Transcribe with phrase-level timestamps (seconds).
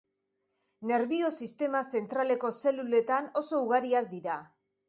[0.91, 4.43] Nerbio-sistema zentraleko zeluletan oso ugariak dira.